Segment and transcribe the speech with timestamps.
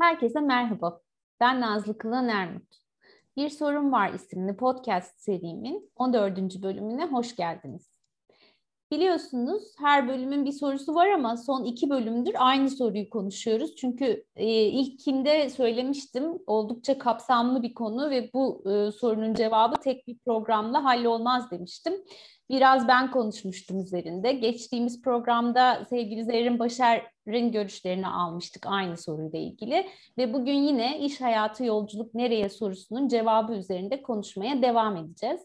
[0.00, 1.00] Herkese merhaba.
[1.40, 2.76] Ben Nazlı Kılan Ermut.
[3.36, 6.38] Bir Sorun Var isimli podcast serimin 14.
[6.62, 7.97] bölümüne hoş geldiniz.
[8.90, 13.76] Biliyorsunuz her bölümün bir sorusu var ama son iki bölümdür aynı soruyu konuşuyoruz.
[13.76, 20.18] Çünkü e, ilkinde söylemiştim oldukça kapsamlı bir konu ve bu e, sorunun cevabı tek bir
[20.18, 21.94] programla hallolmaz demiştim.
[22.50, 24.32] Biraz ben konuşmuştum üzerinde.
[24.32, 29.86] Geçtiğimiz programda sevgili Zerrin Başar'ın görüşlerini almıştık aynı soruyla ilgili.
[30.18, 35.40] Ve bugün yine iş hayatı yolculuk nereye sorusunun cevabı üzerinde konuşmaya devam edeceğiz.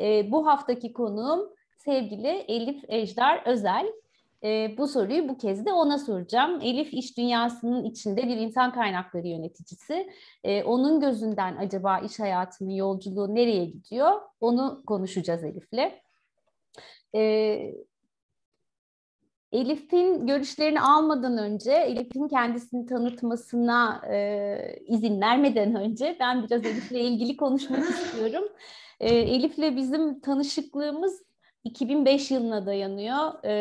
[0.00, 1.55] E, bu haftaki konuğum
[1.86, 3.92] sevgili Elif Ejder Özel.
[4.44, 6.60] E, bu soruyu bu kez de ona soracağım.
[6.62, 10.10] Elif iş dünyasının içinde bir insan kaynakları yöneticisi.
[10.44, 14.20] E, onun gözünden acaba iş hayatının yolculuğu nereye gidiyor?
[14.40, 15.92] Onu konuşacağız Elif'le.
[17.14, 17.22] E,
[19.52, 27.36] Elif'in görüşlerini almadan önce, Elif'in kendisini tanıtmasına e, izin vermeden önce ben biraz Elif'le ilgili
[27.36, 28.44] konuşmak istiyorum.
[29.00, 31.25] E, Elif'le bizim tanışıklığımız
[31.66, 33.44] 2005 yılına dayanıyor.
[33.44, 33.52] E,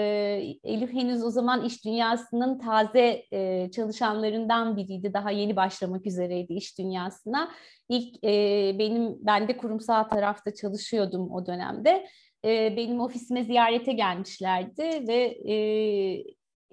[0.64, 5.14] Elif henüz o zaman iş dünyasının taze e, çalışanlarından biriydi.
[5.14, 7.52] Daha yeni başlamak üzereydi iş dünyasına.
[7.89, 8.31] İlk e,
[8.80, 12.08] benim ben de kurumsal tarafta çalışıyordum o dönemde.
[12.45, 15.56] E, benim ofisime ziyarete gelmişlerdi ve e,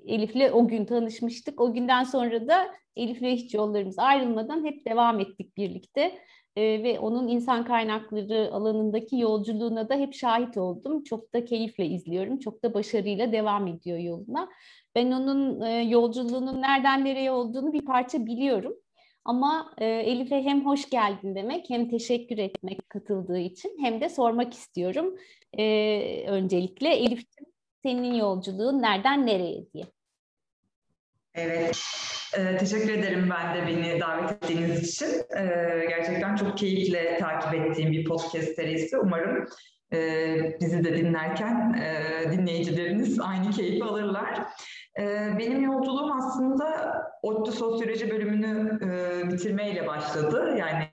[0.07, 1.61] Elif'le o gün tanışmıştık.
[1.61, 6.19] O günden sonra da Elif'le hiç yollarımız ayrılmadan hep devam ettik birlikte
[6.57, 11.05] e, ve onun insan kaynakları alanındaki yolculuğuna da hep şahit oldum.
[11.05, 14.49] Çok da keyifle izliyorum, çok da başarıyla devam ediyor yoluna.
[14.95, 18.75] Ben onun e, yolculuğunun nereden nereye olduğunu bir parça biliyorum.
[19.25, 24.55] Ama e, Elif'e hem hoş geldin demek hem teşekkür etmek katıldığı için hem de sormak
[24.55, 25.17] istiyorum.
[25.59, 27.53] E, öncelikle Elif'ciğim
[27.83, 29.85] senin yolculuğun nereden nereye diye.
[31.35, 31.83] Evet,
[32.39, 35.09] ee, teşekkür ederim ben de beni davet ettiğiniz için.
[35.37, 38.99] Ee, gerçekten çok keyifle takip ettiğim bir podcast serisi.
[38.99, 39.47] Umarım
[39.93, 44.39] e, bizi de dinlerken e, dinleyicileriniz aynı keyfi alırlar.
[44.99, 45.05] E,
[45.39, 50.57] benim yolculuğum aslında ODTÜ Sosyoloji bölümünü e, bitirmeyle başladı.
[50.59, 50.92] Yani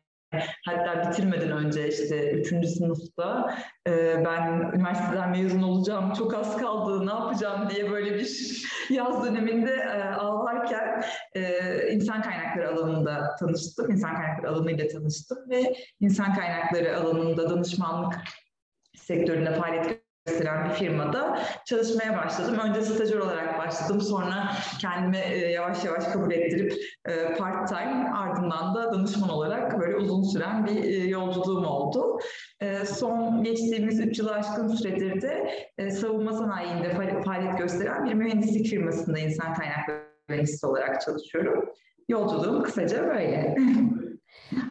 [0.65, 3.55] Hatta bitirmeden önce işte üçüncü sınıfta
[3.87, 9.71] e, ben üniversiteden mezun olacağım, çok az kaldı, ne yapacağım diye böyle bir yaz döneminde
[9.71, 11.03] e, ağlarken
[11.35, 13.91] e, insan kaynakları alanında tanıştım.
[13.91, 18.15] İnsan kaynakları alanıyla tanıştım ve insan kaynakları alanında danışmanlık
[18.95, 22.59] sektöründe faaliyet gösteren bir firmada çalışmaya başladım.
[22.63, 24.01] Önce stajyer olarak başladım.
[24.01, 24.51] Sonra
[24.81, 26.73] kendimi e, yavaş yavaş kabul ettirip
[27.05, 32.19] e, part time ardından da danışman olarak böyle uzun süren bir e, yolculuğum oldu.
[32.85, 35.51] Son geçtiğimiz üç yılı aşkın süredir de
[35.91, 36.89] savunma sanayinde
[37.25, 41.69] faaliyet gösteren bir mühendislik firmasında insan kaynakları mühendisi olarak çalışıyorum.
[42.09, 43.55] Yolculuğum kısaca böyle.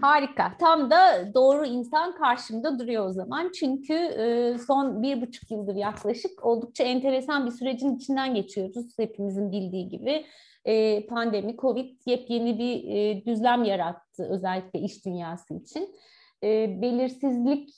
[0.00, 0.56] Harika.
[0.60, 3.50] Tam da doğru insan karşımda duruyor o zaman.
[3.54, 8.98] Çünkü e, son bir buçuk yıldır yaklaşık oldukça enteresan bir sürecin içinden geçiyoruz.
[8.98, 10.26] Hepimizin bildiği gibi.
[10.64, 15.96] E, pandemi, Covid yepyeni bir e, düzlem yarattı özellikle iş dünyası için.
[16.42, 17.70] E, belirsizlik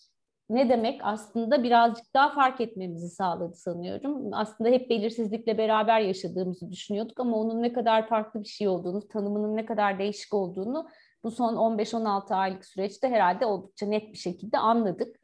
[0.50, 4.30] ne demek aslında birazcık daha fark etmemizi sağladı sanıyorum.
[4.32, 9.56] Aslında hep belirsizlikle beraber yaşadığımızı düşünüyorduk ama onun ne kadar farklı bir şey olduğunu, tanımının
[9.56, 10.88] ne kadar değişik olduğunu
[11.24, 15.16] bu son 15-16 aylık süreçte herhalde oldukça net bir şekilde anladık.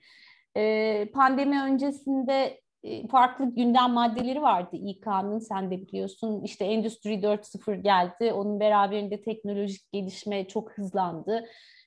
[0.56, 6.42] Ee, pandemi öncesinde e, farklı gündem maddeleri vardı İK'nın sen de biliyorsun.
[6.44, 8.32] İşte Endüstri 4.0 geldi.
[8.32, 11.44] Onun beraberinde teknolojik gelişme çok hızlandı.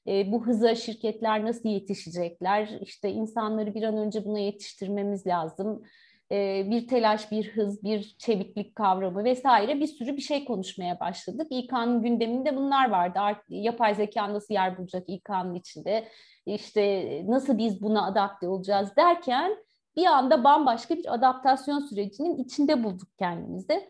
[0.08, 2.80] E, bu hıza şirketler nasıl yetişecekler?
[2.82, 5.84] İşte insanları bir an önce buna yetiştirmemiz lazım
[6.32, 11.48] e, bir telaş, bir hız, bir çeviklik kavramı vesaire bir sürü bir şey konuşmaya başladık.
[11.50, 13.20] İK'nın gündeminde bunlar vardı.
[13.20, 16.08] Art, yapay zeka nasıl yer bulacak İK'nın içinde?
[16.46, 19.58] İşte nasıl biz buna adapte olacağız derken
[19.96, 23.90] bir anda bambaşka bir adaptasyon sürecinin içinde bulduk kendimizi.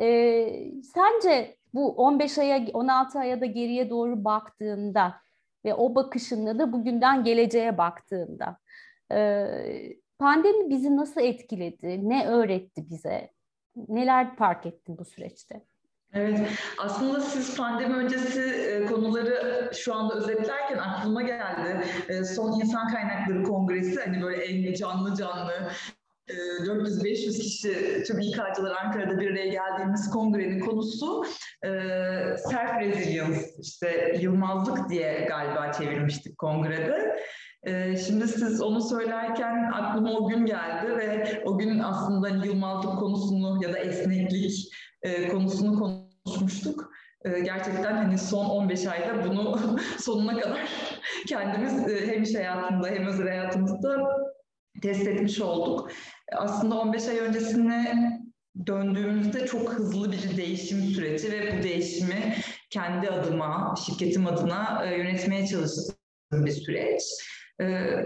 [0.00, 5.14] Ee, sence bu 15 aya 16 aya da geriye doğru baktığında
[5.64, 8.58] ve o bakışınla da bugünden geleceğe baktığında
[9.12, 9.46] e,
[10.18, 12.08] Pandemi bizi nasıl etkiledi?
[12.08, 13.30] Ne öğretti bize?
[13.88, 15.64] Neler fark ettin bu süreçte?
[16.12, 16.40] Evet,
[16.78, 21.84] aslında siz pandemi öncesi e, konuları şu anda özetlerken aklıma geldi.
[22.08, 25.70] E, son insan kaynakları kongresi hani böyle en canlı canlı
[26.28, 31.24] 400-500 e, kişi tüm İK'cılar Ankara'da bir araya geldiğimiz kongrenin konusu
[31.64, 31.68] e,
[32.36, 37.16] self resilience işte yılmazlık diye galiba çevirmiştik kongrede.
[37.66, 43.62] Ee, şimdi siz onu söylerken aklıma o gün geldi ve o gün aslında yılmazlık konusunu
[43.62, 44.72] ya da esneklik
[45.02, 46.90] e, konusunu konuşmuştuk.
[47.24, 49.58] e, gerçekten hani son 15 ayda bunu
[49.98, 50.68] sonuna kadar
[51.28, 53.96] kendimiz e, hem iş hayatında hem özel hayatımızda
[54.82, 55.90] test etmiş olduk.
[56.36, 57.94] Aslında 15 ay öncesine
[58.66, 62.34] döndüğümüzde çok hızlı bir değişim süreci ve bu değişimi
[62.70, 65.96] kendi adıma, şirketim adına e, yönetmeye çalıştığım
[66.32, 67.02] bir süreç.
[67.60, 67.96] E,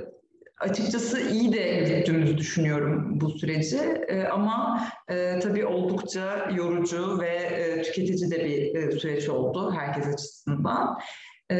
[0.60, 3.78] açıkçası iyi de yürüttüğümüzü düşünüyorum bu süreci
[4.08, 10.06] e, ama e, tabii oldukça yorucu ve e, tüketici de bir e, süreç oldu herkes
[10.06, 10.98] açısından.
[11.50, 11.56] E,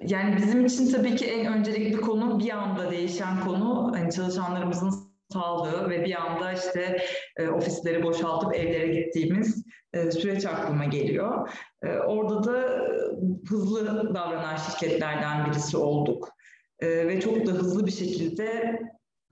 [0.00, 5.90] yani bizim için tabii ki en öncelikli konu bir anda değişen konu hani çalışanlarımızın sağlığı
[5.90, 6.98] ve bir anda işte
[7.36, 11.48] e, ofisleri boşaltıp evlere gittiğimiz e, süreç aklıma geliyor.
[11.82, 12.86] E, orada da
[13.48, 16.28] hızlı davranan şirketlerden birisi olduk
[16.82, 18.78] e, ve çok da hızlı bir şekilde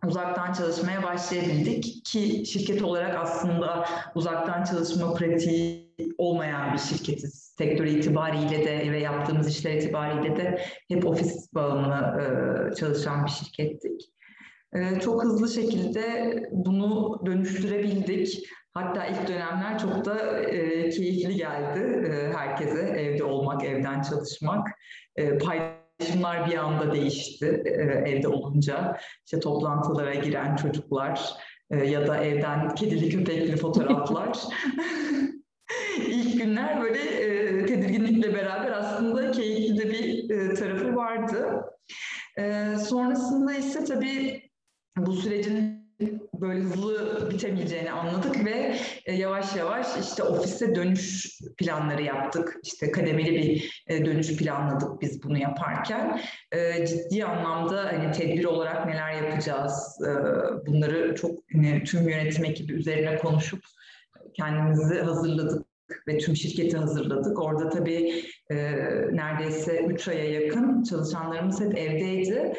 [0.06, 7.55] uzaktan çalışmaya başlayabildik ki şirket olarak aslında uzaktan çalışma pratiği olmayan bir şirketiz.
[7.58, 14.00] Sektör itibariyle de ve yaptığımız işler itibariyle de hep ofis bağımlı e, çalışan bir şirkettik.
[14.73, 18.44] E, çok hızlı şekilde bunu dönüştürebildik.
[18.75, 24.69] Hatta ilk dönemler çok da e, keyifli geldi e, herkese evde olmak, evden çalışmak.
[25.17, 25.38] E,
[26.00, 27.70] paylaşımlar bir anda değişti e,
[28.11, 28.97] evde olunca.
[29.26, 31.20] İşte toplantılara giren çocuklar
[31.70, 34.38] e, ya da evden kedili köpekli fotoğraflar.
[36.08, 41.64] İlk günler böyle e, tedirginlikle beraber aslında keyifli de bir e, tarafı vardı.
[42.38, 44.50] E, sonrasında ise tabii
[44.96, 45.80] bu sürecin
[46.41, 48.76] böyle hızlı bitemeyeceğini anladık ve
[49.06, 52.56] e, yavaş yavaş işte ofise dönüş planları yaptık.
[52.64, 56.20] İşte kademeli bir e, dönüş planladık biz bunu yaparken.
[56.52, 59.99] E, ciddi anlamda hani tedbir olarak neler yapacağız
[60.67, 63.64] bunları çok hani, tüm yönetim ekibi üzerine konuşup
[64.35, 65.67] kendimizi hazırladık
[66.08, 67.43] ve tüm şirketi hazırladık.
[67.43, 68.56] Orada tabii e,
[69.12, 72.53] neredeyse 3 aya yakın çalışanlarımız hep evdeydi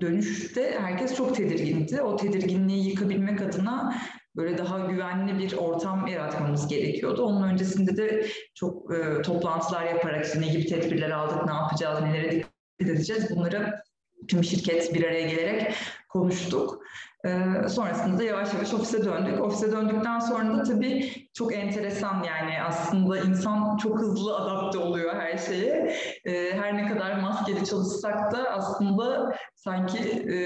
[0.00, 2.02] dönüşte herkes çok tedirgindi.
[2.02, 3.94] O tedirginliği yıkabilmek adına
[4.36, 7.22] böyle daha güvenli bir ortam yaratmamız gerekiyordu.
[7.22, 12.32] Onun öncesinde de çok e, toplantılar yaparak işte ne gibi tedbirler aldık, ne yapacağız, nelere
[12.32, 13.82] dikkat edeceğiz bunları
[14.28, 15.74] tüm şirket bir araya gelerek
[16.08, 16.82] konuştuk.
[17.26, 19.40] Ee, sonrasında da yavaş yavaş ofise döndük.
[19.40, 25.38] Ofise döndükten sonra da tabii çok enteresan yani aslında insan çok hızlı adapte oluyor her
[25.38, 25.96] şeye.
[26.24, 30.36] Ee, her ne kadar maskeli çalışsak da aslında sanki e,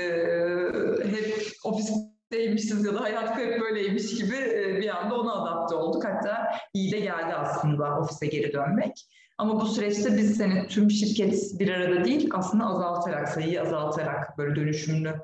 [1.11, 6.05] hep ofisteymişiz ya da hayat hep böyleymiş gibi e, bir anda ona adapte olduk.
[6.05, 8.93] Hatta iyi de geldi aslında ofise geri dönmek.
[9.39, 14.57] Ama bu süreçte biz seni tüm şirket bir arada değil aslında azaltarak, sayıyı azaltarak böyle
[14.57, 15.15] dönüşümlü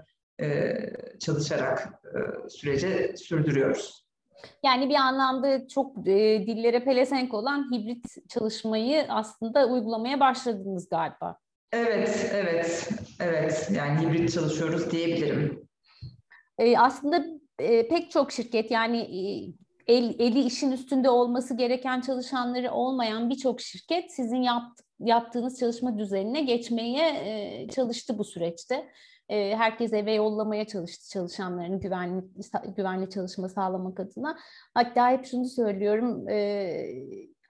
[0.43, 0.77] e,
[1.21, 4.07] çalışarak e, sürece sürdürüyoruz.
[4.65, 11.39] Yani bir anlamda çok e, dillere pelesenk olan hibrit çalışmayı aslında uygulamaya başladınız galiba.
[11.73, 12.91] Evet, evet,
[13.21, 13.71] evet.
[13.77, 15.69] Yani hibrit çalışıyoruz diyebilirim.
[16.59, 17.25] E, aslında
[17.59, 19.23] e, pek çok şirket yani e,
[19.87, 26.41] el, eli işin üstünde olması gereken çalışanları olmayan birçok şirket sizin yapt, yaptığınız çalışma düzenine
[26.41, 28.89] geçmeye e, çalıştı bu süreçte.
[29.33, 32.23] E, herkes eve yollamaya çalıştı çalışanların güvenli
[32.77, 34.39] güvenli çalışma sağlamak adına.
[34.75, 36.29] Hatta hep şunu söylüyorum.
[36.29, 36.77] E,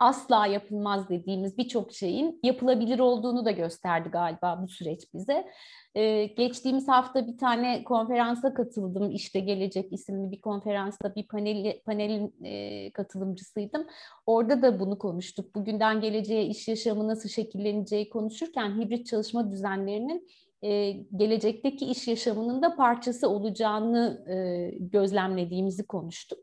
[0.02, 5.46] asla yapılmaz dediğimiz birçok şeyin yapılabilir olduğunu da gösterdi galiba bu süreç bize.
[5.94, 9.10] Ee, geçtiğimiz hafta bir tane konferansa katıldım.
[9.10, 13.86] İşte Gelecek isimli bir konferansta bir panel, panelin e, katılımcısıydım.
[14.26, 15.54] Orada da bunu konuştuk.
[15.54, 20.28] Bugünden geleceğe iş yaşamı nasıl şekilleneceği konuşurken hibrit çalışma düzenlerinin
[20.62, 26.38] e, gelecekteki iş yaşamının da parçası olacağını e, gözlemlediğimizi konuştuk.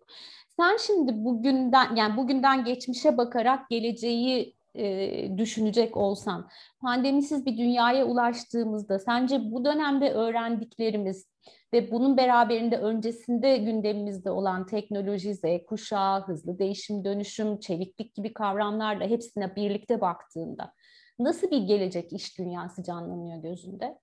[0.59, 6.49] Sen şimdi bugünden yani bugünden geçmişe bakarak geleceği e, düşünecek olsan,
[6.81, 11.27] pandemisiz bir dünyaya ulaştığımızda sence bu dönemde öğrendiklerimiz
[11.73, 19.05] ve bunun beraberinde öncesinde gündemimizde olan teknoloji, Z kuşağı, hızlı değişim, dönüşüm, çeviklik gibi kavramlarla
[19.07, 20.73] hepsine birlikte baktığında
[21.19, 23.97] nasıl bir gelecek iş dünyası canlanıyor gözünde?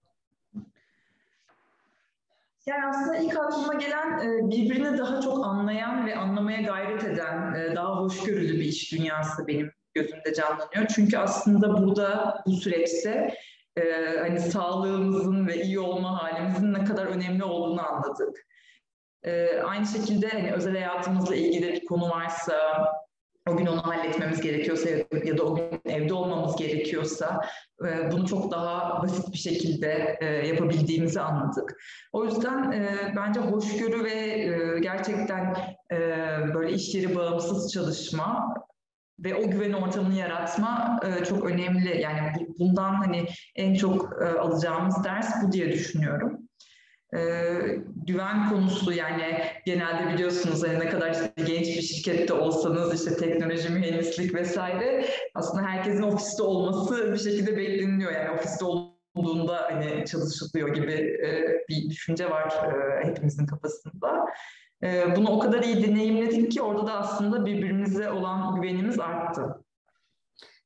[2.68, 7.76] Yani aslında ilk aklıma gelen e, birbirini daha çok anlayan ve anlamaya gayret eden, e,
[7.76, 10.86] daha hoşgörülü bir iş dünyası benim gözümde canlanıyor.
[10.94, 13.34] Çünkü aslında burada bu süreçte
[13.76, 13.82] e,
[14.18, 18.46] hani sağlığımızın ve iyi olma halimizin ne kadar önemli olduğunu anladık.
[19.64, 22.56] Aynı şekilde hani özel hayatımızla ilgili bir konu varsa,
[23.46, 24.88] o gün onu halletmemiz gerekiyorsa
[25.24, 27.40] ya da o gün evde olmamız gerekiyorsa
[27.84, 31.76] e, bunu çok daha basit bir şekilde e, yapabildiğimizi anladık.
[32.12, 35.56] O yüzden e, bence hoşgörü ve gerçekten
[36.54, 38.54] böyle iş yeri bağımsız çalışma
[39.18, 42.00] ve o güven ortamını yaratma çok önemli.
[42.00, 46.45] Yani bu, bundan hani en çok alacağımız ders bu diye düşünüyorum.
[47.16, 47.22] E,
[48.06, 53.68] güven konusu yani genelde biliyorsunuz hani ne kadar işte genç bir şirkette olsanız işte teknoloji,
[53.68, 58.12] mühendislik vesaire aslında herkesin ofiste olması bir şekilde bekleniyor.
[58.12, 60.92] Yani ofiste olduğunda hani çalışılıyor gibi
[61.26, 64.26] e, bir düşünce var e, hepimizin kafasında.
[64.82, 69.65] E, bunu o kadar iyi deneyimledik ki orada da aslında birbirimize olan güvenimiz arttı.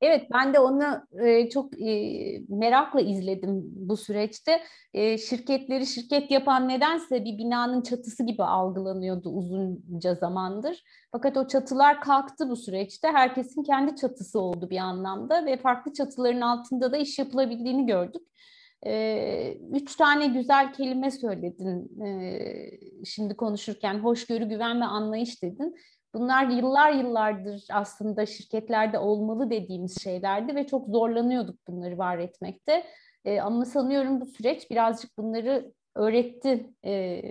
[0.00, 4.60] Evet ben de onu e, çok e, merakla izledim bu süreçte.
[4.94, 10.84] E, şirketleri şirket yapan nedense bir binanın çatısı gibi algılanıyordu uzunca zamandır.
[11.12, 13.08] Fakat o çatılar kalktı bu süreçte.
[13.08, 18.22] Herkesin kendi çatısı oldu bir anlamda ve farklı çatıların altında da iş yapılabildiğini gördük.
[18.86, 23.94] E, üç tane güzel kelime söyledin e, şimdi konuşurken.
[23.98, 25.74] Hoşgörü, güven ve anlayış dedin.
[26.14, 32.86] Bunlar yıllar yıllardır aslında şirketlerde olmalı dediğimiz şeylerdi ve çok zorlanıyorduk bunları var etmekte.
[33.24, 37.22] E, ama sanıyorum bu süreç birazcık bunları öğretti e,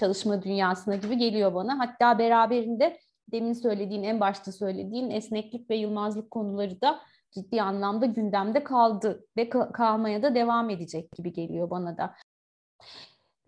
[0.00, 1.78] çalışma dünyasına gibi geliyor bana.
[1.78, 2.98] Hatta beraberinde
[3.32, 7.00] demin söylediğin, en başta söylediğin esneklik ve yılmazlık konuları da
[7.30, 12.14] ciddi anlamda gündemde kaldı ve kalmaya da devam edecek gibi geliyor bana da.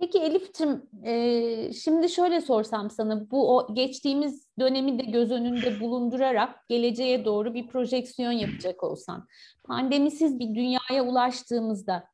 [0.01, 6.69] Peki Elif'ciğim, e, şimdi şöyle sorsam sana, bu o geçtiğimiz dönemi de göz önünde bulundurarak
[6.69, 9.27] geleceğe doğru bir projeksiyon yapacak olsan,
[9.65, 12.05] pandemisiz bir dünyaya ulaştığımızda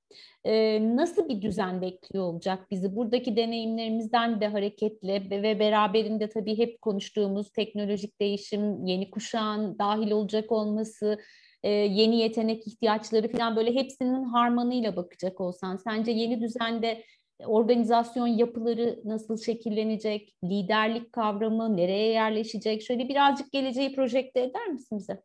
[0.44, 2.96] e, nasıl bir düzen bekliyor olacak bizi?
[2.96, 10.52] Buradaki deneyimlerimizden de hareketle ve beraberinde tabii hep konuştuğumuz teknolojik değişim, yeni kuşağın dahil olacak
[10.52, 11.18] olması,
[11.62, 17.02] e, yeni yetenek ihtiyaçları falan böyle hepsinin harmanıyla bakacak olsan, sence yeni düzende
[17.46, 22.82] organizasyon yapıları nasıl şekillenecek, liderlik kavramı nereye yerleşecek?
[22.82, 25.22] Şöyle birazcık geleceği projekte eder misin bize?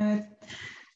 [0.00, 0.24] Evet.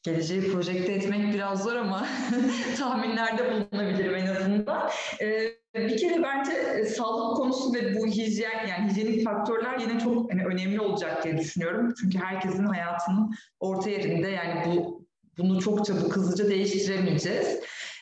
[0.03, 2.07] Geleceği projekte etmek biraz zor ama
[2.79, 4.91] tahminlerde bulunabilirim en azından.
[5.21, 10.33] Ee, bir kere bence e, sağlık konusu ve bu hijyen yani hijyenik faktörler yine çok
[10.33, 11.95] hani, önemli olacak diye düşünüyorum.
[12.01, 17.61] Çünkü herkesin hayatının orta yerinde yani bu bunu çok çabuk hızlıca değiştiremeyeceğiz.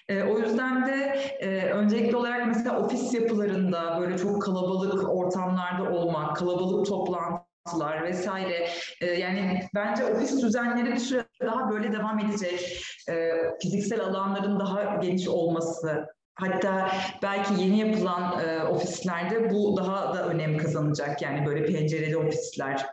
[0.08, 0.92] E, o yüzden de
[1.40, 8.68] e, öncelikli olarak mesela ofis yapılarında böyle çok kalabalık ortamlarda olmak, kalabalık toplantılar vesaire.
[9.00, 12.82] E, yani bence ofis düzenleri bir süre daha böyle devam edecek.
[13.08, 13.30] E,
[13.62, 16.06] fiziksel alanların daha geniş olması,
[16.38, 16.90] Hatta
[17.22, 21.22] belki yeni yapılan e, ofislerde bu daha da önem kazanacak.
[21.22, 22.86] Yani böyle pencereli ofisler,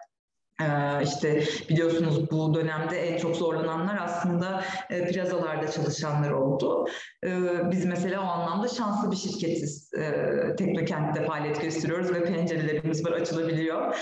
[1.04, 6.88] işte biliyorsunuz bu dönemde en çok zorlananlar aslında e, plazalarda çalışanlar oldu.
[7.26, 9.94] Ee, biz mesela o anlamda şanslı bir şirketiz.
[9.94, 13.96] Ee, Teknokent'te faaliyet gösteriyoruz ve pencerelerimiz var açılabiliyor.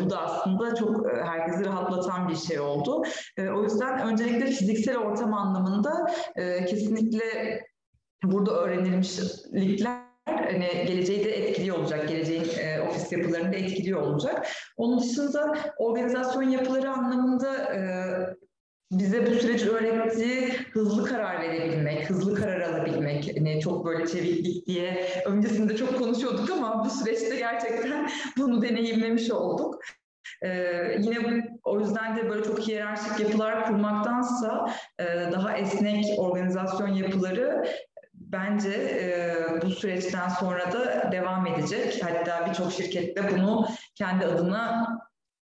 [0.00, 3.02] Bu da aslında çok e, herkesi rahatlatan bir şey oldu.
[3.56, 7.22] O yüzden öncelikle fiziksel ortam anlamında e, kesinlikle
[8.24, 10.07] burada öğrenilmişlikler
[10.52, 14.46] hani geleceği de etkiliyor olacak, geleceğin e, ofis yapılarını da etkiliyor olacak.
[14.76, 17.80] Onun dışında organizasyon yapıları anlamında e,
[18.92, 25.06] bize bu süreci öğrettiği hızlı karar verebilmek, hızlı karar alabilmek, hani çok böyle çeviklik diye
[25.26, 29.80] öncesinde çok konuşuyorduk ama bu süreçte gerçekten bunu deneyimlemiş olduk.
[30.42, 37.64] Ee, yine o yüzden de böyle çok hiyerarşik yapılar kurmaktansa e, daha esnek organizasyon yapıları
[38.32, 42.04] bence e, bu süreçten sonra da devam edecek.
[42.04, 44.88] Hatta birçok şirkette bunu kendi adına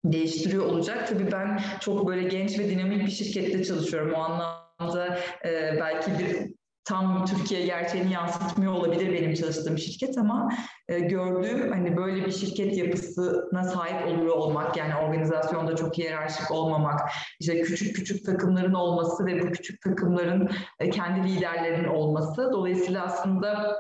[0.06, 1.08] değiştiriyor olacak.
[1.08, 4.13] Tabii ben çok böyle genç ve dinamik bir şirkette çalışıyorum.
[4.13, 10.50] O anlamda e, belki bir tam Türkiye gerçeğini yansıtmıyor olabilir benim çalıştığım şirket ama
[10.88, 17.00] e, gördüğüm hani böyle bir şirket yapısına sahip oluyor olmak yani organizasyonda çok hiyerarşik olmamak
[17.39, 20.50] işte küçük küçük takımların olması ve bu küçük takımların
[20.80, 23.77] e, kendi liderlerinin olması dolayısıyla aslında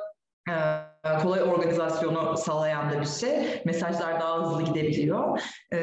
[0.49, 0.55] e,
[1.21, 3.61] kolay organizasyonu sağlayan da bir şey.
[3.65, 5.41] Mesajlar daha hızlı gidebiliyor.
[5.73, 5.79] E,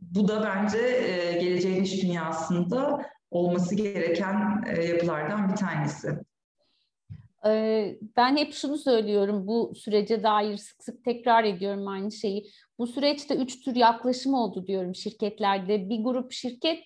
[0.00, 6.18] bu da bence e, geleceğin iş dünyasında olması gereken e, yapılardan bir tanesi.
[8.16, 12.50] Ben hep şunu söylüyorum bu sürece dair sık sık tekrar ediyorum aynı şeyi.
[12.78, 15.88] Bu süreçte üç tür yaklaşım oldu diyorum şirketlerde.
[15.88, 16.84] Bir grup şirket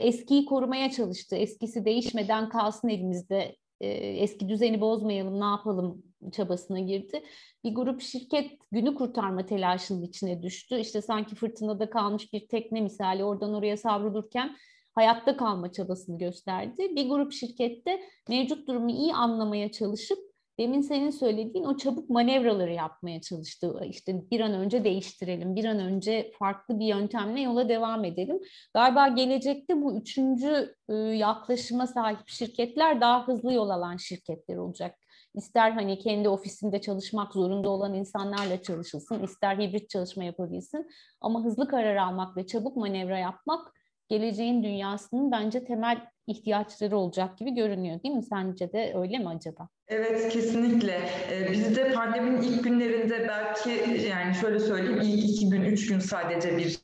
[0.00, 1.36] eskiyi korumaya çalıştı.
[1.36, 3.56] Eskisi değişmeden kalsın elimizde.
[3.80, 7.22] Eski düzeni bozmayalım ne yapalım çabasına girdi.
[7.64, 10.80] Bir grup şirket günü kurtarma telaşının içine düştü.
[10.80, 14.56] İşte sanki fırtınada kalmış bir tekne misali oradan oraya savrulurken
[14.94, 16.96] hayatta kalma çabasını gösterdi.
[16.96, 20.18] Bir grup şirkette mevcut durumu iyi anlamaya çalışıp
[20.58, 23.80] demin senin söylediğin o çabuk manevraları yapmaya çalıştı.
[23.88, 28.40] İşte bir an önce değiştirelim, bir an önce farklı bir yöntemle yola devam edelim.
[28.74, 30.74] Galiba gelecekte bu üçüncü
[31.14, 34.94] yaklaşıma sahip şirketler daha hızlı yol alan şirketler olacak.
[35.34, 40.86] İster hani kendi ofisinde çalışmak zorunda olan insanlarla çalışılsın, ister hibrit çalışma yapabilsin.
[41.20, 43.73] Ama hızlı karar almak ve çabuk manevra yapmak
[44.08, 48.22] geleceğin dünyasının bence temel ihtiyaçları olacak gibi görünüyor değil mi?
[48.22, 49.68] Sence de öyle mi acaba?
[49.88, 51.00] Evet kesinlikle.
[51.30, 53.70] Ee, biz de pandeminin ilk günlerinde belki
[54.08, 56.83] yani şöyle söyleyeyim ilk iki gün, üç gün sadece bir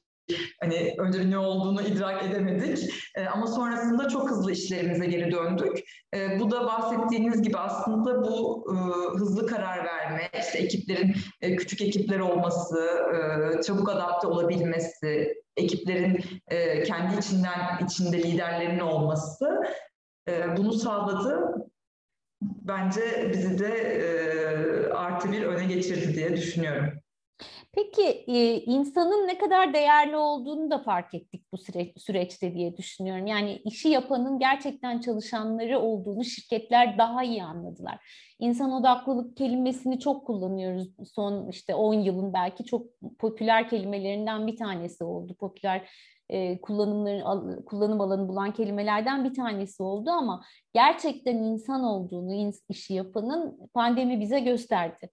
[0.60, 5.78] hani önce ne olduğunu idrak edemedik e, ama sonrasında çok hızlı işlerimize geri döndük.
[6.14, 8.74] E, bu da bahsettiğiniz gibi aslında bu e,
[9.18, 12.88] hızlı karar verme, işte ekiplerin e, küçük ekipler olması,
[13.58, 19.62] e, çabuk adapte olabilmesi, ekiplerin e, kendi içinden içinde liderlerinin olması
[20.28, 21.54] e, bunu sağladı.
[22.42, 26.99] Bence bizi de e, artı bir öne geçirdi diye düşünüyorum.
[27.72, 28.24] Peki
[28.66, 33.26] insanın ne kadar değerli olduğunu da fark ettik bu süre, süreçte diye düşünüyorum.
[33.26, 37.98] Yani işi yapanın gerçekten çalışanları olduğunu şirketler daha iyi anladılar.
[38.38, 40.88] İnsan odaklılık kelimesini çok kullanıyoruz.
[41.14, 42.86] Son işte 10 yılın belki çok
[43.18, 45.34] popüler kelimelerinden bir tanesi oldu.
[45.40, 45.90] Popüler
[46.62, 50.42] kullanımların kullanım alanı bulan kelimelerden bir tanesi oldu ama
[50.74, 55.10] gerçekten insan olduğunu işi yapanın pandemi bize gösterdi.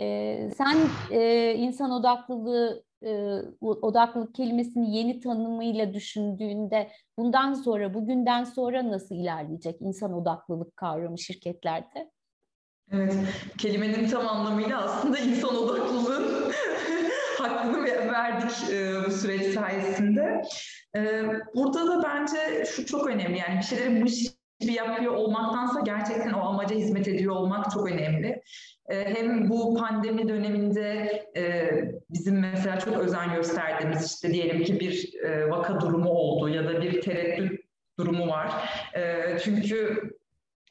[0.00, 0.76] E, sen
[1.10, 9.76] e, insan odaklılığı e, odaklılık kelimesini yeni tanımıyla düşündüğünde bundan sonra, bugünden sonra nasıl ilerleyecek
[9.80, 12.10] insan odaklılık kavramı şirketlerde?
[12.92, 13.14] Evet,
[13.58, 16.52] kelimenin tam anlamıyla aslında insan odaklılığın
[17.38, 20.42] hakkını verdik e, bu süreç sayesinde.
[20.96, 21.22] E,
[21.54, 24.06] burada da bence şu çok önemli yani bir şeyleri bu
[24.60, 28.42] gibi yapıyor olmaktansa gerçekten o amaca hizmet ediyor olmak çok önemli.
[28.88, 31.70] Ee, hem bu pandemi döneminde e,
[32.10, 36.82] bizim mesela çok özen gösterdiğimiz işte diyelim ki bir e, vaka durumu oldu ya da
[36.82, 37.60] bir tereddüt
[37.98, 38.52] durumu var.
[38.96, 40.02] E, çünkü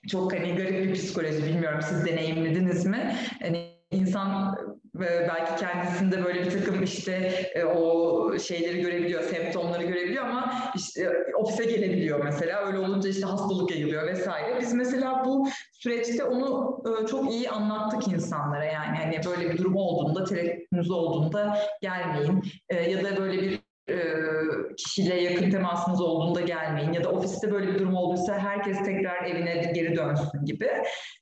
[0.07, 3.15] çok hani garip bir psikoloji bilmiyorum siz deneyimlediniz mi?
[3.41, 4.57] Hani insan
[4.99, 7.11] belki kendisinde böyle bir takım işte
[7.55, 12.67] e, o şeyleri görebiliyor, semptomları görebiliyor ama işte ofise gelebiliyor mesela.
[12.67, 14.59] Öyle olunca işte hastalık yayılıyor vesaire.
[14.61, 19.75] Biz mesela bu süreçte onu e, çok iyi anlattık insanlara yani hani böyle bir durum
[19.75, 23.64] olduğunda, tereddütünüz olduğunda gelmeyin e, ya da böyle bir
[24.77, 29.71] kişiyle yakın temasınız olduğunda gelmeyin ya da ofiste böyle bir durum olduysa herkes tekrar evine
[29.75, 30.69] geri dönsün gibi.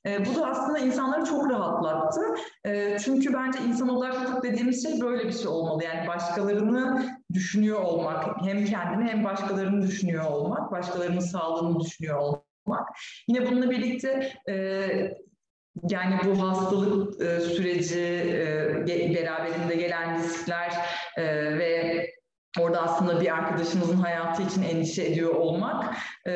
[0.06, 2.20] Bu da aslında insanları çok rahatlattı.
[3.04, 5.84] Çünkü bence insan odaklılık dediğimiz şey böyle bir şey olmalı.
[5.84, 12.88] Yani başkalarını düşünüyor olmak, hem kendini hem başkalarını düşünüyor olmak, başkalarının sağlığını düşünüyor olmak.
[13.28, 14.32] Yine bununla birlikte
[15.90, 18.24] yani bu hastalık süreci,
[18.88, 20.72] beraberinde gelen riskler
[21.58, 22.13] ve
[22.60, 26.32] orada aslında bir arkadaşımızın hayatı için endişe ediyor olmak e,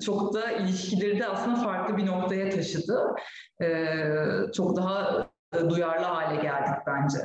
[0.00, 3.14] çok da ilişkileri de aslında farklı bir noktaya taşıdı.
[3.62, 3.96] E,
[4.54, 5.26] çok daha
[5.68, 7.18] duyarlı hale geldik bence.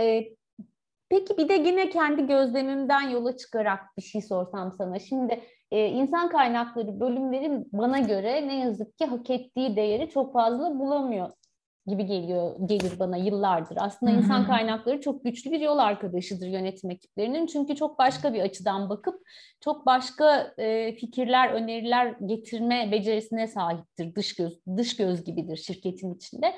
[0.00, 0.24] E,
[1.08, 4.98] peki bir de yine kendi gözlemimden yola çıkarak bir şey sorsam sana.
[4.98, 10.78] Şimdi e, insan kaynakları bölümlerin bana göre ne yazık ki hak ettiği değeri çok fazla
[10.78, 11.30] bulamıyor
[11.86, 13.76] gibi geliyor gelir bana yıllardır.
[13.80, 14.20] Aslında Hı-hı.
[14.20, 17.46] insan kaynakları çok güçlü bir yol arkadaşıdır yönetim ekiplerinin.
[17.46, 19.14] Çünkü çok başka bir açıdan bakıp
[19.60, 24.14] çok başka e, fikirler, öneriler getirme becerisine sahiptir.
[24.14, 26.54] Dış göz dış göz gibidir şirketin içinde.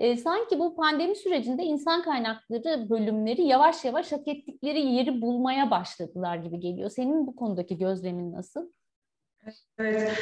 [0.00, 6.36] E, sanki bu pandemi sürecinde insan kaynakları bölümleri yavaş yavaş hak ettikleri yeri bulmaya başladılar
[6.36, 6.90] gibi geliyor.
[6.90, 8.70] Senin bu konudaki gözlemin nasıl?
[9.78, 10.12] Evet,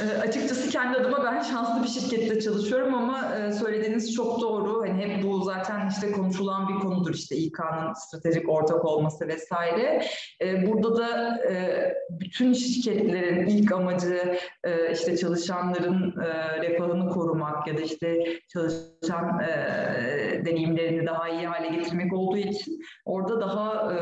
[0.00, 4.82] e, açıkçası kendi adıma ben şanslı bir şirkette çalışıyorum ama e, söylediğiniz çok doğru.
[4.82, 10.04] Hani hep bu zaten işte konuşulan bir konudur işte İK'nın stratejik ortak olması vesaire.
[10.42, 17.78] E, burada da e, bütün şirketlerin ilk amacı e, işte çalışanların e, refahını korumak ya
[17.78, 23.98] da işte çalışan e, deneyimlerini daha iyi hale getirmek olduğu için orada daha e,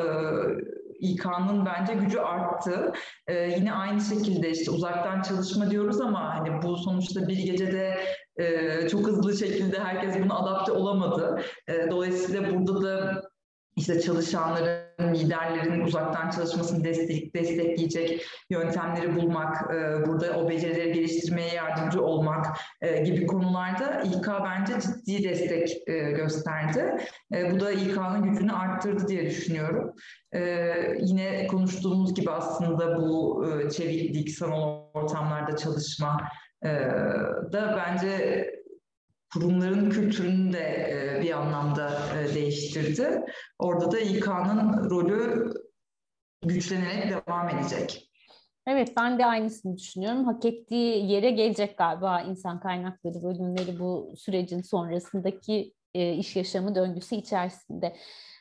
[0.98, 2.92] İK'nın bence gücü arttı.
[3.26, 8.00] Ee, yine aynı şekilde işte uzaktan çalışma diyoruz ama hani bu sonuçta bir gecede
[8.36, 11.42] e, çok hızlı şekilde herkes buna adapte olamadı.
[11.68, 13.22] E, dolayısıyla burada da
[13.78, 22.02] işte çalışanların, liderlerin uzaktan çalışmasını destek, destekleyecek yöntemleri bulmak, e, burada o becerileri geliştirmeye yardımcı
[22.02, 22.46] olmak
[22.80, 26.96] e, gibi konularda İK bence ciddi destek e, gösterdi.
[27.52, 29.92] Bu da İK'nın gücünü arttırdı diye düşünüyorum.
[31.00, 33.44] Yine konuştuğumuz gibi aslında bu
[33.76, 36.20] çeviklik, sanal ortamlarda çalışma,
[37.52, 38.44] da bence
[39.32, 41.90] kurumların kültürünü de bir anlamda
[42.34, 43.24] değiştirdi.
[43.58, 45.52] Orada da İK'nın rolü
[46.42, 48.10] güçlenerek devam edecek.
[48.66, 50.24] Evet ben de aynısını düşünüyorum.
[50.24, 57.16] Hak ettiği yere gelecek galiba insan kaynakları bölümleri bu sürecin sonrasındaki e, iş yaşamı döngüsü
[57.16, 57.96] içerisinde.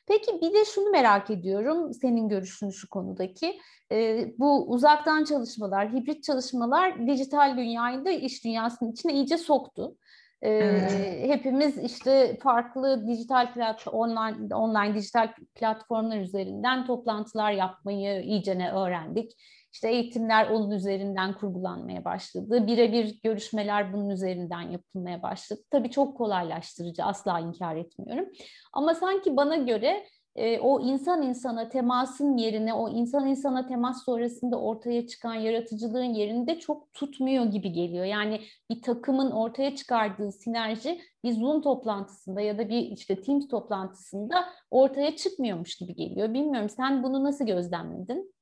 [0.08, 3.60] Peki bir de şunu merak ediyorum senin görüşün şu konudaki.
[3.92, 9.98] E, bu uzaktan çalışmalar, hibrit çalışmalar dijital dünyayı da iş dünyasının içine iyice soktu.
[10.42, 11.30] E, evet.
[11.30, 19.32] Hepimiz işte farklı dijital plat online online dijital platformlar üzerinden toplantılar yapmayı iyicene öğrendik.
[19.74, 22.68] İşte eğitimler onun üzerinden kurgulanmaya başladı.
[22.68, 25.62] Birebir görüşmeler bunun üzerinden yapılmaya başladı.
[25.72, 28.26] Tabii çok kolaylaştırıcı, asla inkar etmiyorum.
[28.74, 30.06] Ama sanki bana göre
[30.38, 36.60] e, o insan insana temasın yerine, o insan insana temas sonrasında ortaya çıkan yaratıcılığın yerinde
[36.60, 38.06] çok tutmuyor gibi geliyor.
[38.06, 44.46] Yani bir takımın ortaya çıkardığı sinerji bir Zoom toplantısında ya da bir işte Teams toplantısında
[44.72, 46.34] ortaya çıkmıyormuş gibi geliyor.
[46.34, 48.34] Bilmiyorum sen bunu nasıl gözlemledin?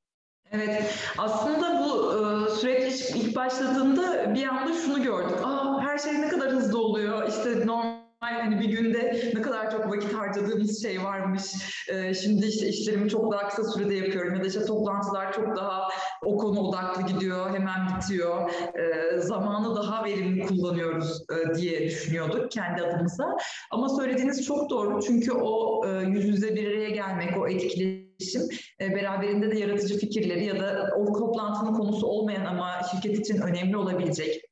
[0.51, 5.37] Evet, aslında bu e, süreç ilk başladığında bir anda şunu gördük.
[5.43, 7.29] Aa, her şey ne kadar hızlı oluyor.
[7.29, 11.43] İşte normal hani bir günde ne kadar çok vakit harcadığımız şey varmış.
[11.89, 15.87] Ee, şimdi işte işlerimi çok daha kısa sürede yapıyorum ya da işte toplantılar çok daha
[16.25, 18.51] o konu odaklı gidiyor, hemen bitiyor.
[18.51, 23.37] Ee, zamanı daha verimli kullanıyoruz e, diye düşünüyorduk kendi adımıza.
[23.71, 28.41] Ama söylediğiniz çok doğru çünkü o e, yüz yüze bir araya gelmek, o etkileşim
[28.81, 33.77] e, beraberinde de yaratıcı fikirleri ya da o toplantının konusu olmayan ama şirket için önemli
[33.77, 34.44] olabilecek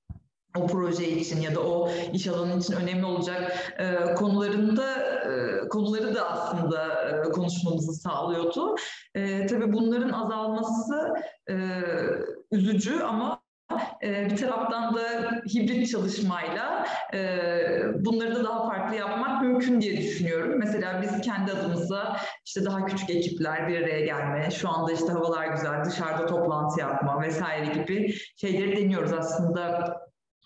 [0.58, 6.16] o proje için ya da o iş alanı için önemli olacak e, konularında e, konuları
[6.16, 8.76] da aslında e, konuşmamızı sağlıyordu.
[9.16, 11.14] E, tabii bunların azalması
[11.50, 11.56] e,
[12.52, 13.44] üzücü ama
[14.04, 15.02] e, bir taraftan da
[15.54, 17.20] hibrit çalışmayla e,
[18.06, 20.60] bunları da daha farklı yapmak mümkün diye düşünüyorum.
[20.60, 25.48] Mesela biz kendi adımıza işte daha küçük ekipler bir araya gelme, şu anda işte havalar
[25.48, 29.94] güzel dışarıda toplantı yapma vesaire gibi şeyleri deniyoruz aslında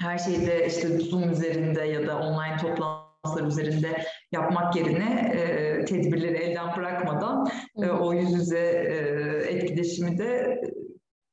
[0.01, 6.37] her şeyi de işte Zoom üzerinde ya da online toplantılar üzerinde yapmak yerine e, tedbirleri
[6.37, 7.47] elden bırakmadan
[7.83, 10.61] e, o yüz yüze e, etkileşimi de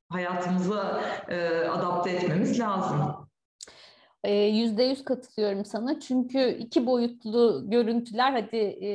[0.09, 3.25] hayatımıza e, adapte etmemiz lazım.
[4.51, 8.89] Yüzde yüz katılıyorum sana çünkü iki boyutlu görüntüler hadi e,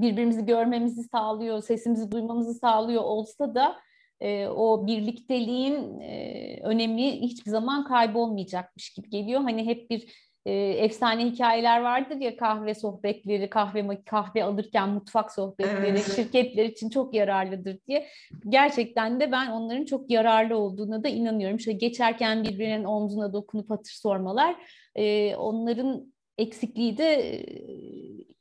[0.00, 3.76] birbirimizi görmemizi sağlıyor, sesimizi duymamızı sağlıyor olsa da
[4.20, 9.40] e, o birlikteliğin e, önemi hiçbir zaman kaybolmayacakmış gibi geliyor.
[9.40, 15.86] Hani hep bir e, efsane hikayeler vardır ya kahve sohbetleri, kahve kahve alırken mutfak sohbetleri
[15.86, 16.16] evet.
[16.16, 18.06] şirketler için çok yararlıdır diye.
[18.48, 21.60] Gerçekten de ben onların çok yararlı olduğuna da inanıyorum.
[21.60, 24.56] Şöyle geçerken birbirinin omzuna dokunup hatır sormalar,
[24.94, 27.46] e, onların eksikliği de e,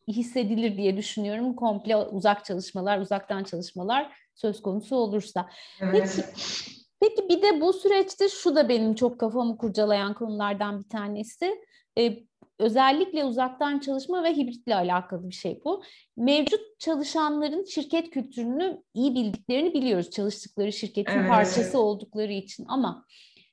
[0.07, 1.55] hissedilir diye düşünüyorum.
[1.55, 5.49] Komple uzak çalışmalar, uzaktan çalışmalar söz konusu olursa.
[5.81, 6.15] Evet.
[6.15, 6.27] Peki,
[6.99, 11.61] peki bir de bu süreçte şu da benim çok kafamı kurcalayan konulardan bir tanesi.
[11.97, 12.23] Ee,
[12.59, 15.83] özellikle uzaktan çalışma ve hibritle alakalı bir şey bu.
[16.17, 20.09] Mevcut çalışanların şirket kültürünü iyi bildiklerini biliyoruz.
[20.09, 21.29] Çalıştıkları şirketin evet.
[21.29, 23.05] parçası oldukları için ama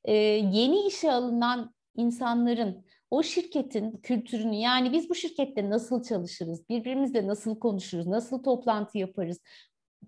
[0.04, 7.26] e, yeni işe alınan insanların o şirketin kültürünü yani biz bu şirkette nasıl çalışırız, birbirimizle
[7.26, 9.40] nasıl konuşuruz, nasıl toplantı yaparız,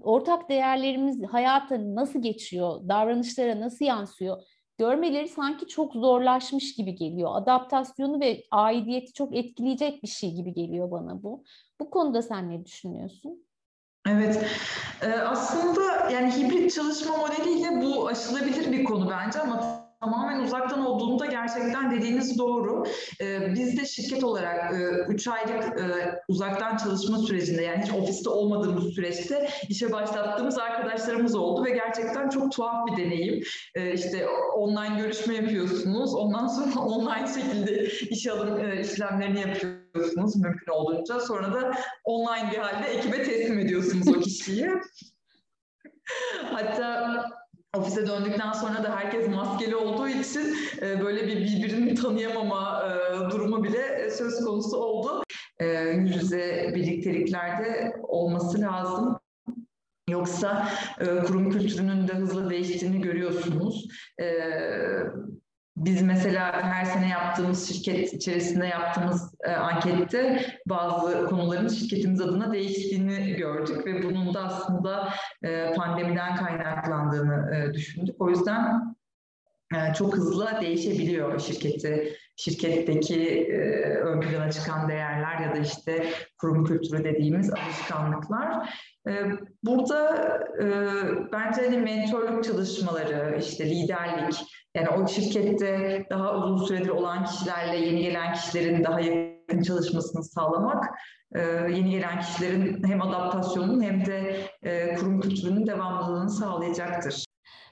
[0.01, 4.43] ortak değerlerimiz hayata nasıl geçiyor, davranışlara nasıl yansıyor
[4.79, 7.31] görmeleri sanki çok zorlaşmış gibi geliyor.
[7.35, 11.45] Adaptasyonu ve aidiyeti çok etkileyecek bir şey gibi geliyor bana bu.
[11.81, 13.47] Bu konuda sen ne düşünüyorsun?
[14.09, 14.47] Evet,
[15.27, 21.91] aslında yani hibrit çalışma modeliyle bu aşılabilir bir konu bence ama tamamen uzaktan olduğunda gerçekten
[21.91, 22.85] dediğiniz doğru.
[23.21, 24.75] Ee, biz de şirket olarak
[25.09, 25.85] 3 e, aylık e,
[26.29, 32.53] uzaktan çalışma sürecinde yani hiç ofiste olmadığımız süreçte işe başlattığımız arkadaşlarımız oldu ve gerçekten çok
[32.53, 33.45] tuhaf bir deneyim.
[33.75, 40.73] Ee, işte online görüşme yapıyorsunuz, ondan sonra online şekilde iş alım e, işlemlerini yapıyorsunuz mümkün
[40.73, 41.21] olduğunca.
[41.21, 41.73] Sonra da
[42.05, 44.71] online bir halde ekibe teslim ediyorsunuz o kişiyi.
[46.53, 47.25] Hatta
[47.77, 53.65] ofise döndükten sonra da herkes maskeli olduğu için e, böyle bir birbirini tanıyamama e, durumu
[53.65, 55.25] bile e, söz konusu oldu.
[55.95, 59.19] Yüz yüze birlikteliklerde olması lazım.
[60.09, 60.69] Yoksa
[61.27, 63.89] kurum kültürünün de hızlı değiştiğini görüyorsunuz.
[64.21, 64.25] E,
[65.77, 73.35] biz mesela her sene yaptığımız şirket içerisinde yaptığımız e, ankette bazı konuların şirketimiz adına değiştiğini
[73.37, 75.09] gördük ve bunun da aslında
[75.43, 78.23] e, pandemiden kaynaklandığını e, düşündük.
[78.23, 78.95] O yüzden
[79.97, 83.49] çok hızlı değişebiliyor şirketi, şirketteki
[84.03, 86.07] ön plana çıkan değerler ya da işte
[86.41, 88.79] kurum kültürü dediğimiz alışkanlıklar.
[89.63, 90.29] Burada
[91.33, 94.35] bence hani mentorluk çalışmaları, işte liderlik,
[94.75, 100.85] yani o şirkette daha uzun süredir olan kişilerle yeni gelen kişilerin daha yakın çalışmasını sağlamak,
[101.69, 104.37] yeni gelen kişilerin hem adaptasyonun hem de
[104.99, 107.25] kurum kültürünün devamlılığını sağlayacaktır.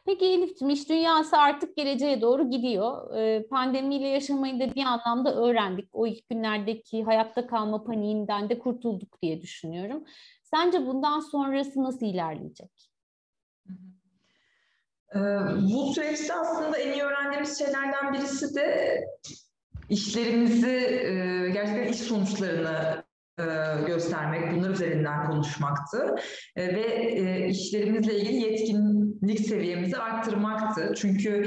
[0.06, 3.16] Peki Elif'ciğim iş dünyası artık geleceğe doğru gidiyor.
[3.16, 5.88] Ee, pandemiyle yaşamayı da bir anlamda öğrendik.
[5.92, 10.04] O ilk günlerdeki hayatta kalma paniğinden de kurtulduk diye düşünüyorum.
[10.42, 12.90] Sence bundan sonrası nasıl ilerleyecek?
[15.14, 15.18] Ee,
[15.74, 19.00] bu süreçte aslında en iyi öğrendiğimiz şeylerden birisi de
[19.88, 23.04] işlerimizi, e, gerçekten iş sonuçlarını
[23.38, 23.44] e,
[23.86, 26.14] göstermek, bunlar üzerinden konuşmaktı
[26.56, 28.36] e, ve işlerimizle ilgili
[29.22, 30.92] yetkinlik seviyemizi arttırmaktı.
[30.96, 31.46] Çünkü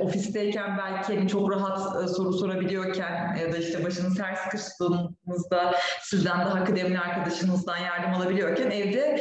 [0.00, 6.64] ofisteyken belki hani çok rahat soru sorabiliyorken ya da işte başınız her sıkıştığınızda sizden daha
[6.64, 9.20] kıdemli arkadaşınızdan yardım alabiliyorken evde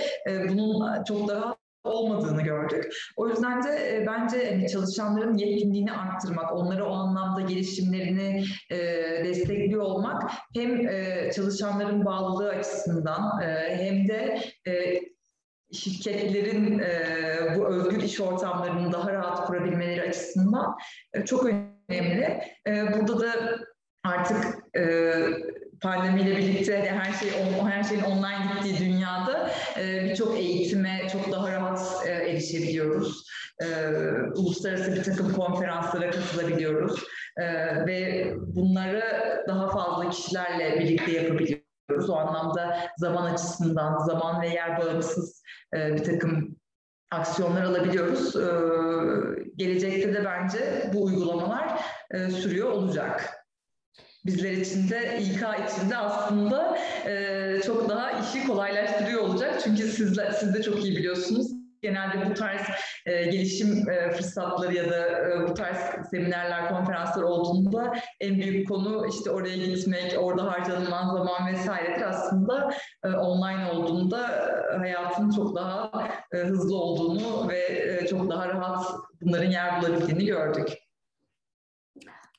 [0.49, 2.93] bunun çok daha olmadığını gördük.
[3.17, 8.77] O yüzden de e, bence hani, çalışanların yetkinliğini arttırmak, onları o anlamda gelişimlerini e,
[9.25, 14.99] destekliyor olmak hem e, çalışanların bağlılığı açısından e, hem de e,
[15.75, 20.75] şirketlerin e, bu özgür iş ortamlarını daha rahat kurabilmeleri açısından
[21.13, 22.41] e, çok önemli.
[22.67, 23.59] E, burada da
[24.03, 25.13] artık e,
[25.81, 27.29] pandemiyle birlikte de her şey
[27.69, 33.25] her şeyin online gittiği dünyada e, birçok eğitime çok daha rahat e, erişebiliyoruz.
[33.61, 33.65] E,
[34.35, 37.03] uluslararası bir takım konferanslara katılabiliyoruz
[37.37, 37.45] e,
[37.85, 39.03] ve bunları
[39.47, 41.64] daha fazla kişilerle birlikte yapabiliyoruz.
[42.09, 45.43] O anlamda zaman açısından, zaman ve yer bağımsız
[45.75, 46.55] e, bir takım
[47.11, 48.35] aksiyonlar alabiliyoruz.
[48.35, 48.49] E,
[49.55, 51.81] gelecekte de bence bu uygulamalar
[52.11, 53.45] e, sürüyor olacak
[54.25, 59.61] bizler için de İK için de aslında e, çok daha işi kolaylaştırıyor olacak.
[59.63, 61.54] Çünkü sizler, siz de çok iyi biliyorsunuz.
[61.85, 62.61] Genelde bu tarz
[63.05, 65.77] e, gelişim e, fırsatları ya da e, bu tarz
[66.11, 72.01] seminerler, konferanslar olduğunda en büyük konu işte oraya gitmek, orada harcanılan zaman vesairedir.
[72.01, 72.71] Aslında
[73.03, 74.27] e, online olduğunda
[74.73, 75.91] e, hayatın çok daha
[76.33, 78.85] e, hızlı olduğunu ve e, çok daha rahat
[79.21, 80.84] bunların yer bulabildiğini gördük.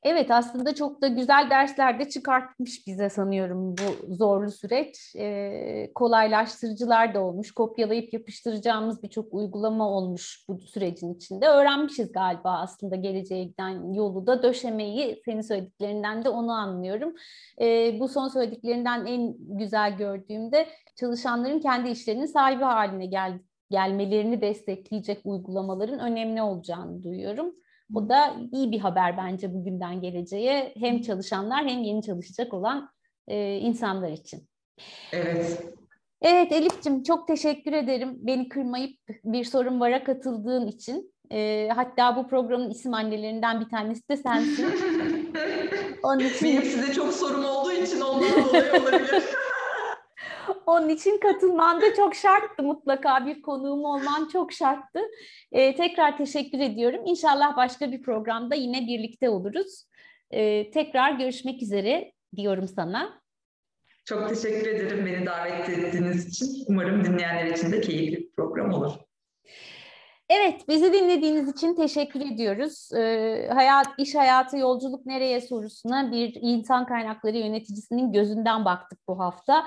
[0.09, 5.15] Evet aslında çok da güzel dersler de çıkartmış bize sanıyorum bu zorlu süreç.
[5.17, 7.53] Ee, kolaylaştırıcılar da olmuş.
[7.53, 11.47] Kopyalayıp yapıştıracağımız birçok uygulama olmuş bu sürecin içinde.
[11.47, 15.23] Öğrenmişiz galiba aslında geleceğe giden yolu da döşemeyi.
[15.25, 17.15] Senin söylediklerinden de onu anlıyorum.
[17.61, 20.67] Ee, bu son söylediklerinden en güzel gördüğümde
[20.97, 23.39] çalışanların kendi işlerinin sahibi haline gel
[23.71, 27.55] gelmelerini destekleyecek uygulamaların önemli olacağını duyuyorum.
[27.95, 32.91] O da iyi bir haber bence bugünden geleceğe hem çalışanlar hem yeni çalışacak olan
[33.29, 34.49] e, insanlar için.
[35.13, 35.63] Evet.
[36.23, 41.15] Evet Elif'ciğim çok teşekkür ederim beni kırmayıp bir sorun vara katıldığın için.
[41.33, 44.67] E, hatta bu programın isim annelerinden bir tanesi de sensin.
[46.03, 46.49] Onun için...
[46.49, 49.23] Benim size çok sorum olduğu için ondan dolayı olabilir.
[50.67, 55.01] Onun için katılman da çok şarttı mutlaka bir konuğum olman çok şarttı.
[55.53, 57.01] Ee, tekrar teşekkür ediyorum.
[57.05, 59.85] İnşallah başka bir programda yine birlikte oluruz.
[60.31, 63.21] Ee, tekrar görüşmek üzere diyorum sana.
[64.05, 66.65] Çok teşekkür ederim beni davet ettiğiniz için.
[66.69, 68.93] Umarım dinleyenler için de keyifli bir program olur.
[70.31, 72.93] Evet, bizi dinlediğiniz için teşekkür ediyoruz.
[72.93, 79.67] Ee, hayat, iş hayatı, yolculuk nereye sorusuna bir insan kaynakları yöneticisinin gözünden baktık bu hafta.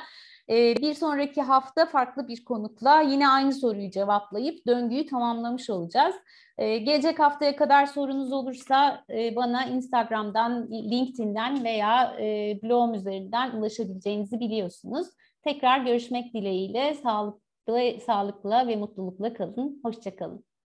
[0.49, 6.15] Ee, bir sonraki hafta farklı bir konukla yine aynı soruyu cevaplayıp döngüyü tamamlamış olacağız.
[6.57, 14.39] Ee, gelecek haftaya kadar sorunuz olursa e, bana Instagram'dan, LinkedIn'den veya e, blogum üzerinden ulaşabileceğinizi
[14.39, 15.07] biliyorsunuz.
[15.43, 19.79] Tekrar görüşmek dileğiyle sağlıklı, sağlıklı ve mutlulukla kalın.
[19.83, 20.48] Hoşçakalın.